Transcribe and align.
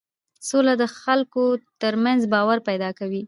سوله 0.49 0.73
د 0.81 0.83
خلکو 1.01 1.43
ترمنځ 1.81 2.21
باور 2.33 2.57
پیدا 2.67 2.89
کوي 2.99 3.19